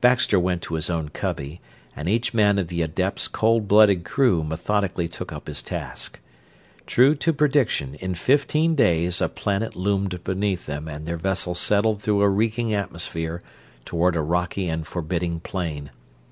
Baxter 0.00 0.40
went 0.40 0.60
to 0.62 0.74
his 0.74 0.90
own 0.90 1.08
cubby, 1.10 1.60
and 1.94 2.08
each 2.08 2.34
man 2.34 2.58
of 2.58 2.66
the 2.66 2.82
adept's 2.82 3.28
cold 3.28 3.68
blooded 3.68 4.04
crew 4.04 4.42
methodically 4.42 5.06
took 5.06 5.32
up 5.32 5.46
his 5.46 5.62
task. 5.62 6.18
True 6.84 7.14
to 7.14 7.32
prediction, 7.32 7.94
in 7.94 8.16
fifteen 8.16 8.74
days 8.74 9.20
a 9.22 9.28
planet 9.28 9.76
loomed 9.76 10.24
beneath 10.24 10.66
them 10.66 10.88
and 10.88 11.06
their 11.06 11.16
vessel 11.16 11.54
settled 11.54 12.02
through 12.02 12.22
a 12.22 12.28
reeking 12.28 12.74
atmosphere 12.74 13.40
toward 13.84 14.16
a 14.16 14.20
rocky 14.20 14.68
and 14.68 14.84
forbidding 14.84 15.38
plain. 15.38 15.90